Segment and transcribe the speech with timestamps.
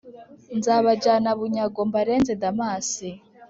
[0.57, 3.09] Nzabajyana bunyago mbarenze Damasi!